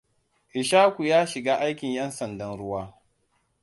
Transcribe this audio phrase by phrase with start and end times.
[0.53, 2.93] Ishaku ya shiga aikin ƴan sandan ruwa.